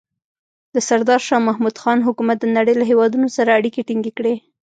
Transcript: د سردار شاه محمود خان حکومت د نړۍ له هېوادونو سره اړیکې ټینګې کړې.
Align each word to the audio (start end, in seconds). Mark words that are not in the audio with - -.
د 0.75 0.75
سردار 0.87 1.21
شاه 1.27 1.45
محمود 1.47 1.75
خان 1.81 1.99
حکومت 2.07 2.37
د 2.41 2.45
نړۍ 2.57 2.73
له 2.77 2.85
هېوادونو 2.91 3.27
سره 3.37 3.55
اړیکې 3.57 3.81
ټینګې 3.87 4.11
کړې. 4.17 4.35